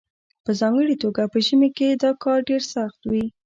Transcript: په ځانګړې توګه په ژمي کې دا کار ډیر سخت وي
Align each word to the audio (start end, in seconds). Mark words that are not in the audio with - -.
په 0.43 0.51
ځانګړې 0.59 0.95
توګه 1.03 1.23
په 1.33 1.37
ژمي 1.45 1.69
کې 1.77 1.87
دا 2.03 2.11
کار 2.23 2.39
ډیر 2.49 2.61
سخت 2.73 2.99
وي 3.11 3.25